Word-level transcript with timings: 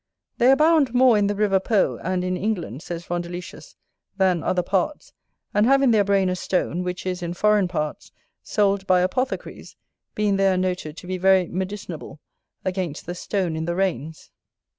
They 0.39 0.49
abound 0.49 0.95
more 0.95 1.15
in 1.15 1.27
the 1.27 1.35
river 1.35 1.59
Po, 1.59 1.99
and 2.03 2.23
in 2.23 2.35
England, 2.35 2.81
says 2.81 3.05
Rondeletius, 3.07 3.75
than 4.17 4.41
other 4.41 4.63
parts: 4.63 5.13
and 5.53 5.67
have 5.67 5.83
in 5.83 5.91
their 5.91 6.03
brain 6.03 6.27
a 6.27 6.35
stone, 6.35 6.81
which 6.81 7.05
is, 7.05 7.21
in 7.21 7.35
foreign 7.35 7.67
parts, 7.67 8.11
sold 8.41 8.87
by 8.87 9.01
apothecaries, 9.01 9.75
being 10.15 10.37
there 10.37 10.57
noted 10.57 10.97
to 10.97 11.05
be 11.05 11.19
very 11.19 11.45
medicinable 11.45 12.17
against 12.65 13.05
the 13.05 13.13
stone 13.13 13.55
in 13.55 13.65
the 13.65 13.75
reins. 13.75 14.31